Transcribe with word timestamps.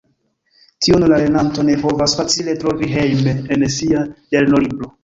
Tion 0.85 1.05
la 1.11 1.19
lernanto 1.23 1.67
ne 1.69 1.77
povas 1.83 2.17
facile 2.23 2.59
trovi 2.65 2.91
hejme 2.97 3.39
en 3.59 3.71
sia 3.79 4.07
lernolibro. 4.37 4.97